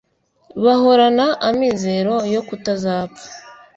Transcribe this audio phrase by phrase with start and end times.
[0.63, 3.25] bahorana amizero yo kutazapfa.